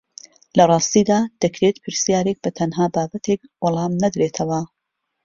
[0.57, 4.61] لە ڕاستیدا دەکرێت پرسیارێک بە تەنها بابەتێک وەڵام نەدرێتەوە